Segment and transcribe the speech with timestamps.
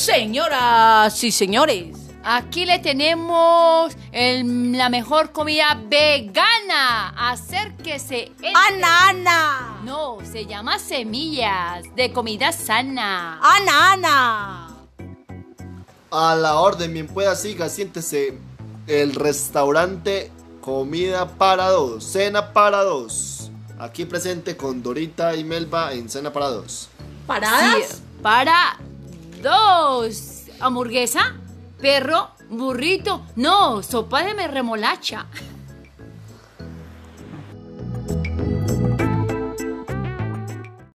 [0.00, 7.10] Señoras y señores, Aquí le tenemos el- la mejor comida vegana.
[7.30, 8.32] Acérquese.
[8.42, 8.52] entre.
[8.54, 13.40] Ana, Ana, No, se llama semillas de comida sana.
[13.42, 14.76] Ana, Ana.
[16.10, 18.38] A la orden, bien pueda, siga, siéntese.
[18.86, 20.30] El restaurante
[20.62, 23.50] Comida para dos, cena para dos.
[23.78, 26.88] Aquí presente con Dorita y Melba en cena para dos.
[27.26, 27.86] ¿Paradas?
[27.88, 28.76] Sí, para
[30.60, 31.34] Hamburguesa,
[31.80, 33.22] perro, burrito.
[33.36, 35.26] No, sopa de remolacha.